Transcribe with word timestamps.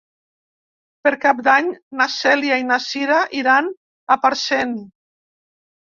Per 1.07 1.11
Cap 1.25 1.43
d'Any 1.49 1.69
na 2.01 2.09
Cèlia 2.15 2.59
i 2.63 2.67
na 2.71 2.79
Cira 2.89 3.19
iran 3.43 3.73
a 4.17 4.19
Parcent. 4.25 4.77